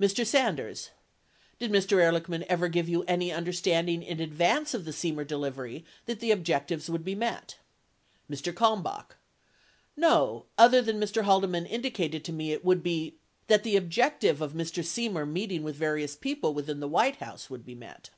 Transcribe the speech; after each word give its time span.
Mr. 0.00 0.26
Sanders. 0.26 0.90
Did 1.60 1.70
Mr. 1.70 1.98
Ehrlichman 2.02 2.42
ever 2.48 2.66
give 2.66 2.88
you 2.88 3.04
any 3.04 3.32
under 3.32 3.52
standing 3.52 4.02
in 4.02 4.18
advance 4.18 4.74
of 4.74 4.84
the 4.84 4.90
Semer 4.90 5.24
delivery 5.24 5.84
that 6.06 6.18
the 6.18 6.32
objectives 6.32 6.90
would 6.90 7.04
be 7.04 7.14
met? 7.14 7.56
Mr. 8.28 8.52
Kalmbach. 8.52 9.14
No, 9.96 10.46
other 10.58 10.82
than 10.82 10.98
Mr. 10.98 11.22
Haldeman 11.22 11.66
indicated 11.66 12.24
to 12.24 12.32
me 12.32 12.50
it 12.50 12.64
would 12.64 12.82
be— 12.82 13.14
that 13.46 13.62
the 13.62 13.76
objective 13.76 14.40
of 14.40 14.54
Mr. 14.54 14.82
Semer 14.82 15.24
meeting 15.30 15.62
with 15.62 15.76
various 15.76 16.16
people 16.16 16.52
within 16.52 16.80
the 16.80 16.88
White 16.88 17.18
House 17.18 17.48
would 17.48 17.64
be 17.64 17.76
met. 17.76 18.10